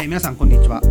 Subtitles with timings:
[0.00, 0.80] ー皆さんこんにちは。
[0.80, 0.86] フ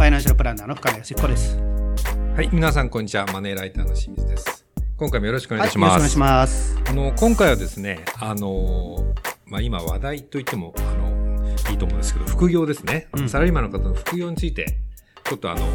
[0.00, 1.56] ァイナンシャルプランナーの深谷康彦です。
[1.56, 3.26] はい、皆さんこんにちは。
[3.26, 4.64] マネーライターの清水です。
[4.96, 6.10] 今回もよろしくお願いしはい、よろます。
[6.10, 6.78] しくお願いします。
[6.88, 9.12] あの今回はですね、あの
[9.46, 13.08] まあ今話題と言ってもあのいいと思うんですけど、副業ですね。
[13.14, 14.78] うんサラリーマンの方の副業について
[15.24, 15.66] ちょっとあの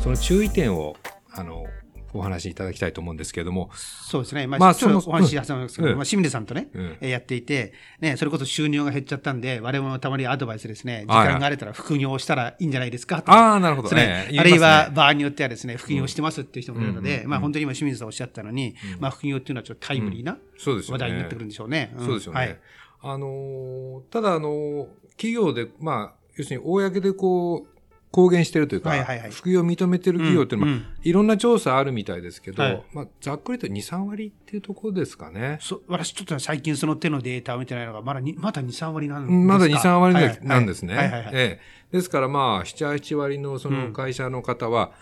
[0.00, 0.96] その注意点を
[1.30, 1.66] あの
[2.14, 4.46] お話しいただきたいと思うんですけれども、そうですね。
[4.46, 5.96] まあ、まあちょっとそのお話し挟むんですけど、うん。
[5.96, 6.96] まあ、清水さんとね、うん。
[7.00, 13.94] えーやっていて、ね、それこそ収入が減っちゃったんで、我々もたまにアドバイスですね、時間があれたら副業をしたらいいんじゃないですかとああなるほど。
[13.94, 17.30] ねええあるいは場合によってはですね、副業してますっていう人もいるので、うん。
[17.30, 21.04] まあ本当に今清水さんおっしゃったのに、まあ副業っていうのはちょっとタイムリーなそうですよね。
[21.04, 21.92] 話題になってくるんでしょうね。
[21.96, 21.98] ん。
[22.04, 22.38] そうですよね。
[22.40, 22.58] はい。
[23.04, 24.86] あのーただあのー
[25.16, 27.71] 企業でまあ要するに公でこう
[28.12, 29.30] 公言してるというか、はいはいはい。
[29.30, 30.78] 副業を認めてる企業っていうのは、うん。
[30.78, 30.86] うん。
[31.02, 32.84] いろんな調査あるみたいですけど、はい。
[32.92, 35.56] まあ、ざっくりと2、3割っていうところですかね。
[35.62, 39.44] そ私ちょっと最近その手のデータを見てないのが、まだにまだ2、3割なんですか？
[39.44, 40.14] まだ2、3割
[40.46, 40.94] なんですね。
[40.94, 41.10] はい。
[41.10, 41.32] はいはい。
[41.32, 41.96] ええ。
[41.96, 44.92] ですからまあ、7、8割のその会社の方は、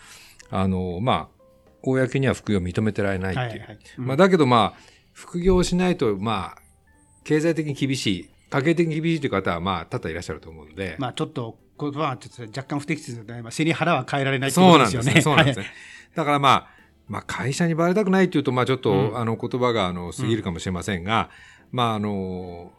[0.48, 1.40] あの、まあ、
[1.82, 3.48] 公には副業を認めてられないっていう。
[3.48, 3.78] はいはいはい。
[3.98, 4.06] うん。
[4.06, 4.80] まあ、だけどまあ、
[5.12, 6.62] 副業をしないと、まあ、
[7.24, 13.42] 経済的に厳しい、家計的に厳しいという方は、まあ、多々いらっしゃると思うので、まあちょっと言葉はちょっと若干不適切で。
[13.42, 15.00] まあ背に腹は変えられないってそうなんですね。
[15.00, 15.20] ことですよね。
[15.22, 15.66] そうなんですね。
[16.14, 16.68] だからまあ、
[17.08, 21.30] まあ会社にバレたくないというと、まあちょっと、うんあの言葉があの過ぎるかもしれませんが、
[21.72, 22.72] まああの、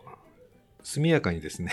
[0.84, 1.72] 速やかにですね、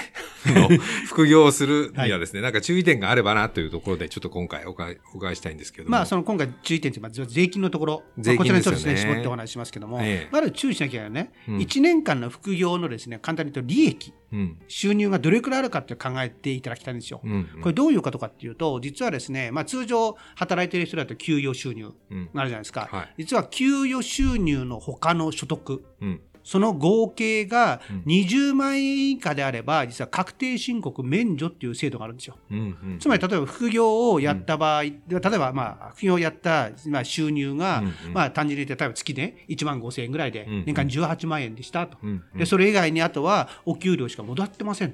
[1.06, 5.92] 副業をするにはですね、なんか注意点があればなというところで、ちょっと今回お伺いしたいんですけども。
[5.92, 14.58] まあ、その今回注意点というのは税金のところ、税金まあこちらにちょっとですね、絞ってお話ししますけども、ええまず注意しなきゃいけないね、うん1年間の副業のですね、簡単に言うと利益、うん。
[14.68, 17.20] 収入がどれくらいあるかって考えていただきたいんですよ。
[17.24, 17.48] うん。
[17.62, 22.30] これどういうことかっていうと、実はですね、まあ、通常働いている人だと給与収入うん。
[22.34, 22.88] があるじゃないですか。
[22.90, 26.20] はい実は給与収入の他の所得、うん。
[26.48, 32.38] その合計がうん20万円以下であれば、実は確定申告免除っていう制度があるんですよ。
[32.98, 37.82] つまり例えば副業をやった場合、例えばまあ副業をやったまあ収入が、
[38.14, 41.98] まあ単純に言って、例えば月で1万5千円ぐらいで年間18万円でしたと。
[42.02, 42.22] うん。
[42.34, 44.92] で、それ以外にあとはお給料しか戻ってませんっ。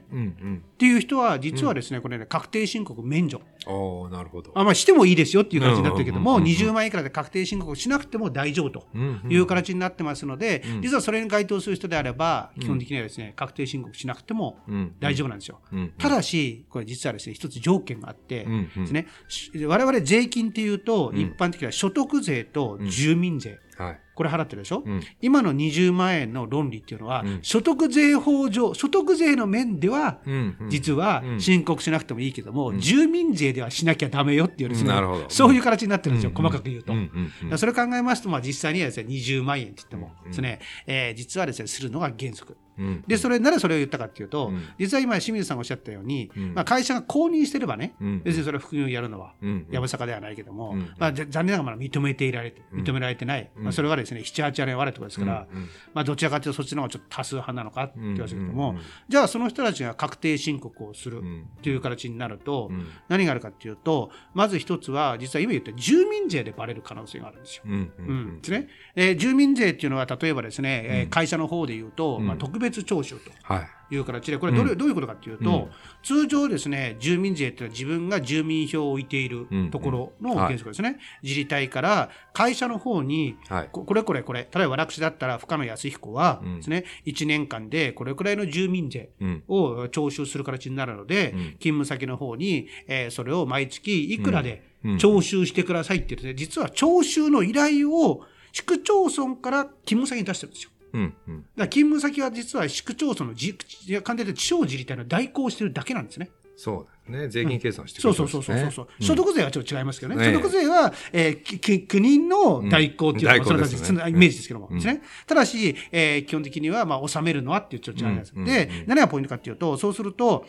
[0.77, 3.41] ていう人は、実はですね、これね、確定申告免除。
[3.67, 4.51] おーなるほど。
[4.57, 8.87] あまあしてもいいですよっていう形になってるけども、うんうんうんうん20万円以下で確定申告しなくても大丈夫と。
[8.95, 9.21] うん。
[9.29, 14.95] いう形になってますので、うん実はそれに該当する人であれば、基本的にはですね、確定申告しなくてもうん。
[15.01, 15.61] 大丈夫なんですよ。
[15.73, 15.93] うん。
[15.99, 18.93] ただし、これ実はですね、一つ条件があって、です。
[18.93, 24.01] ね、し我々税金っていうと、うん一般的には所得税と住民税、はい。
[24.15, 25.03] これ払ってるでしょ、うん。
[25.21, 30.57] 今の20万円の論理っていうのは、うん所得税法上、所得税の面では、うん。
[30.69, 36.93] 実はうん申告しなくてもいいけども、ん住民税ではしなきゃダメよっていうですね、なるほどそういう形になってるんですよ、うん細かく言うと。
[36.93, 37.33] うん。
[37.57, 42.57] それを考えますと、まあ、実際にはですね、20万円って言ってもうんですね、えー実はですね、するのが原則。
[42.79, 43.05] うん。
[43.07, 44.63] で、それ、なぜそれを言ったかっていうと、うん。
[44.79, 46.55] 実は今、清水さんがおっしゃったように、うん。
[46.55, 48.23] まあ、会社が公認してればね、うん。
[48.23, 49.67] 別にそれは副業をやるのは、うん。
[49.71, 50.91] やぶさかではないけども、うん。
[50.99, 52.83] まあ、残念ながらまだ認めていられて、うん。
[52.83, 53.65] 認められてない、うん。
[53.65, 55.47] まあ、それはですね、7、8割あるってことですから、
[55.93, 58.77] まあ、どちらかというとそっちの方がちょっと多数派なのかって言われてるけども、
[59.09, 61.47] じゃあその人たちが確定申告をするうん。
[61.63, 62.87] という形になると、うん。
[63.09, 67.63] 何があるかっていうと、まず一つは、実は今言った住民税でバレる可能性があるんですよ。
[67.67, 68.41] うん。
[68.41, 68.69] ですね。
[68.97, 71.11] えー住民税っていうのは、例えばですね、えーうん。
[71.11, 72.27] 会社の方で言うと、うん。
[72.27, 73.69] まあ、特別徴収とはい。
[73.91, 75.71] いう形で、これどれ、うんどういうことかっていうと、うん
[76.03, 80.99] 通常ですね、住民税っていうのは自分が住民票を置いているうんところの原則ですね。
[81.23, 83.69] 自治体から会社の方に、はい。
[83.71, 89.43] ここれこれこれ、例えば私だったら深野康彦はうんですね、1年間でこれくらいの住民税うん。
[89.49, 98.23] を徴収する形になるので、うん勤務先の方に、えーそれを毎月いくらでうん徴収してくださいって言って、実は徴収の依頼を
[98.53, 100.71] 市区町村から勤務先に出してるんですよ。
[100.95, 101.15] うん。
[101.29, 101.43] うん。
[101.43, 103.49] だから勤務先は実は市区町村の自、
[103.87, 106.31] いや簡単に言うと地方自治体の代行をしてるだけなんですね。
[106.57, 107.29] そうですね。
[107.29, 110.25] 税金計算してくそうれてますねそうそうそうそう、うん所得税はちょっと違いますけどね。
[110.25, 115.03] ええ所得税は、えー国の代行っていうのが、うんそれが代行ですねイメージですけども、うんですね。
[115.27, 118.33] ただし、えー基本的には、まあ、納めるのはっていうちょっと違います。
[118.37, 120.47] うんで、うん何がポイントかっていうと、そうすると、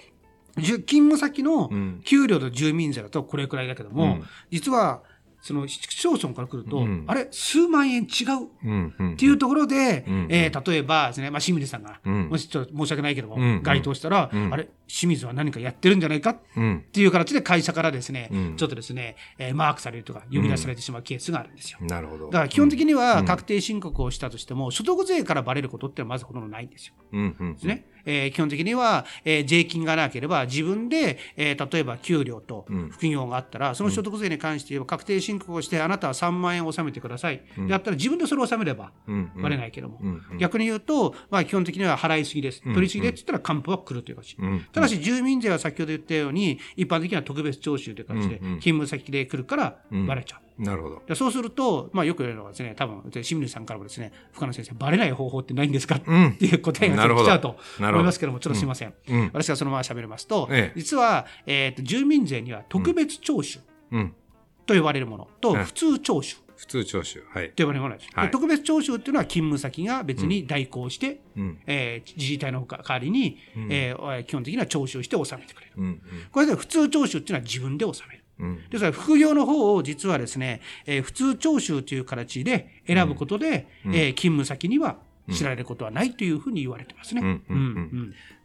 [0.57, 5.01] じゅ勤務先のうん給料と住民税だとこれくらいだけども、うん実は、
[5.45, 9.13] その市区町村から来ると、うんあれ、数万円違う。
[9.13, 16.31] っていうところで、うんえー例えばですね、まあ、清水さんが、うんもしちょっと申し訳ないけども、うん該当したら、うんあれ、清水は何かやってるんじゃないか？
[16.31, 16.83] っうん。
[16.91, 21.77] ていう形で会社からですね、うんちょっとですね、えーマークされるとか呼び出されてしまうケースがあるんですよ。
[21.81, 22.25] なるほど。
[22.25, 26.95] だから基本的にはうん確定申告をしたとしても、所得税からバレることってまずほとんどないんですよ。
[27.11, 27.35] うん。
[27.39, 27.53] うん。
[27.53, 27.85] ですね。
[28.05, 32.89] えー基本的には、えー税金がなければ自分で、えー例えば給料とうん。
[32.89, 39.31] 副業があったら、その所得税に関して言えば確定申告をしてあなたは3万円を納めてください、であったら自分でそれを納めればうん。
[39.35, 39.41] うん。
[39.41, 40.21] バレないけども、うん。
[40.31, 40.37] うん。
[40.37, 42.73] 逆に言うと、まあ、基本的には払いすぎです、うん。
[42.73, 44.65] 取りすぎでって言ったら還付は来るという形、うん。
[44.71, 48.51] ただし住民税は先ほど言ったように一般的には特別徴収という形でうん。
[48.53, 48.59] うん。
[48.59, 50.05] 勤務先で来るからうん。
[50.05, 50.44] バレちゃう。
[50.57, 51.01] なるほど。
[51.07, 58.93] でそうすると、まあ、よく言われるのはですね、多分清水さんからもですね、深野先生、バレない方法ってないんですか、うんっていう答えが来ちゃうと思いますけども、ちょっとすみません。
[59.09, 59.29] うん。
[59.33, 63.59] 私がそのまま喋りますと、ええ実は、えーと住民税には特別徴収
[63.91, 64.13] うん。
[64.65, 67.23] と呼ばれるものと、うん普通徴収普通徴収。
[67.29, 67.51] はい。
[67.51, 68.09] と呼ばれるものです。
[68.09, 71.59] ではい特別徴収っていうのは勤務先が別に代行して、うん。
[71.67, 75.73] えー自治体の代わりに、うんえー基本的には徴収して納めてくれる。
[75.77, 76.01] うん。
[76.31, 78.24] これで普通徴収っていうのは自分で納める。
[78.39, 78.55] うん。
[78.69, 83.95] ですから副業の方を実はですね、えー普通徴収という形で選ぶことで、うん。
[83.95, 84.97] えー勤務先には
[85.31, 87.41] 知られることはないというふうに言われてますね。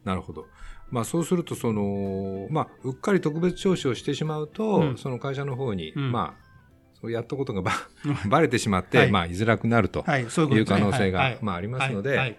[0.03, 0.47] なるほど。
[0.89, 4.97] まあそうすると、その、まあ、うっかり特別徴収をしてしまうと、うん。
[4.97, 6.11] その会社の方に、うん。
[6.11, 6.35] ま
[7.03, 7.71] あ、やったことがば
[8.29, 9.11] バレてしまって、はい。
[9.11, 12.37] まあ、居づらくなるとはい、そう可能性が、はいまあ、ありますので、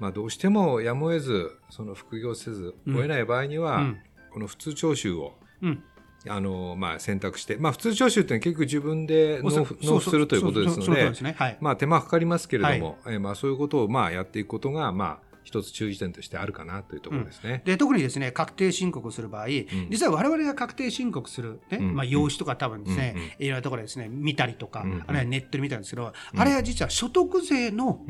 [0.00, 2.94] まあ、どうしてもやむを得ず、その副業せず、うん。
[2.94, 3.98] を得ない場合には、うん。
[4.30, 5.82] この普通徴収を、うん
[6.28, 11.34] あの、まあ、選択して、まあ、普通徴収って結局自分で納付するということですのでね。
[11.36, 11.58] はい。
[11.60, 17.62] まあ、手間かかりますけれども、えーまあ、そういうことを、まあ、やっていくことが、まあ、一つ注意点としてあるかなというところですね。
[17.64, 19.48] で特にですね確定申告をする場合、
[19.90, 21.94] 実は我々が確定申告する、ねうん。
[21.96, 25.04] まあ、用紙とか多分ですね、うんうんいろんなところでですね見たりとか、うんうん。
[25.06, 28.00] あるいはネットで見たんですけど、あれは実は所得税の、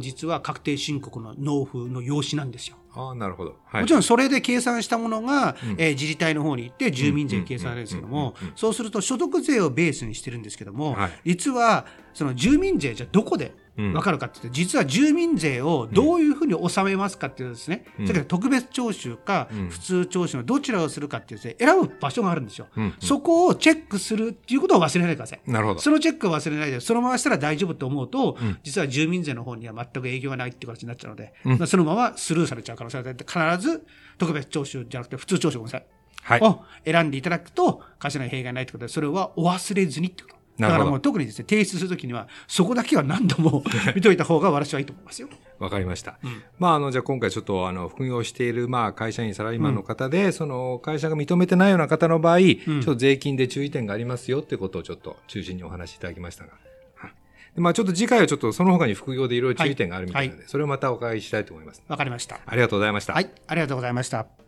[0.00, 2.76] 実は確定申告の納付の用紙なんですよ。
[2.94, 3.56] ああ、なるほど。
[3.66, 3.82] はい。
[3.82, 25.40] もちろんそれで計算したものが、うんえー自治体の方に行って住民税計算されるんですけどもそうすると所得税をベースにしてるんですけども、はい実はその住民税じゃどこでうん分かるかっていうと、実は住民税をどういうふうに納めますかっていうですね、うんそれから特別徴収かうん普通徴収のどちらをするかっていうですね選ぶ場所があるんですよ、うんうんそこをチェックするっていうことを忘れないでください。
[25.46, 25.80] なるほど。
[25.80, 33.86] そのチェックを忘れないで、そのまましたら大丈夫と思うと、うん実は住民税の方には全く営業がないっていう形になっちゃうので、うんまあそのままスルーされちゃう可能性があって、必ず
[34.18, 35.86] 特別徴収じゃなくて普通徴収ごめんなさい。
[36.22, 36.40] はい。
[36.40, 40.35] を選んでいただくと、会社の弊害ないということで、それはお忘れずにってこと。
[40.58, 43.62] だからもう特にですね、提出するときには、そこだけは何度も
[43.94, 45.28] 見といた方が私はいいと思いますよ。
[45.58, 46.18] わかりました。
[46.22, 56.52] うんまあ、あの、じゃあ今回ちょっと、あの、副業している、まあ、会社員、サラリーマンの方で、その、会社が認めてないような方の場合、ちょっと税金で注意点がありますよってことをちょっと中心にお話しいただきましたが。
[56.96, 57.12] はい
[57.54, 61.82] でまあ、ちょっと次回はちょっとその他に副業でいろいろ注意点があるみたいなので、はいそれをまたお伺いしたいと思います。
[61.88, 62.38] わかりました。
[62.44, 63.14] ありがとうございました。
[63.14, 64.45] はい、ありがとうございました。